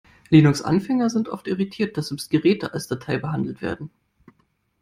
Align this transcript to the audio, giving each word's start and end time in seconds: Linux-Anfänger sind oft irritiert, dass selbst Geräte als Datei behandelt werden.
Linux-Anfänger 0.31 1.11
sind 1.11 1.29
oft 1.29 1.45
irritiert, 1.47 1.95
dass 1.95 2.07
selbst 2.07 2.31
Geräte 2.31 2.73
als 2.73 2.87
Datei 2.87 3.19
behandelt 3.19 3.61
werden. 3.61 3.91